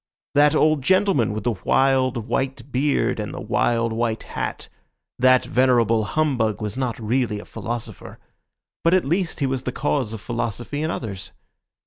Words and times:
That 0.33 0.55
old 0.55 0.81
gentleman 0.81 1.31
with 1.31 1.43
the 1.43 1.53
wild, 1.63 2.27
white 2.27 2.71
beard 2.71 3.19
and 3.19 3.31
the 3.31 3.39
wild, 3.39 3.93
white 3.93 4.23
hat—that 4.23 5.45
venerable 5.45 6.05
humbug 6.05 6.59
was 6.59 6.75
not 6.75 6.97
really 6.97 7.39
a 7.39 7.45
philosopher; 7.45 8.17
but 8.83 8.95
at 8.95 9.05
least 9.05 9.41
he 9.41 9.45
was 9.45 9.61
the 9.61 9.71
cause 9.71 10.11
of 10.11 10.19
philosophy 10.19 10.81
in 10.81 10.89
others. 10.89 11.33